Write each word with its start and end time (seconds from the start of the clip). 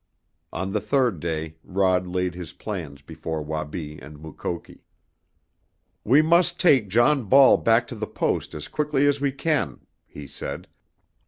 On 0.51 0.73
the 0.73 0.81
third 0.81 1.19
day 1.19 1.57
Rod 1.63 2.07
laid 2.07 2.33
his 2.33 2.53
plans 2.53 3.03
before 3.03 3.43
Wabi 3.43 3.99
and 3.99 4.17
Mukoki. 4.19 4.83
"We 6.03 6.23
must 6.23 6.59
take 6.59 6.87
John 6.89 7.25
Ball 7.25 7.55
back 7.57 7.85
to 7.89 7.95
the 7.95 8.07
Post 8.07 8.55
as 8.55 8.67
quickly 8.67 9.05
as 9.05 9.21
we 9.21 9.31
can," 9.31 9.85
he 10.07 10.25
said. 10.25 10.67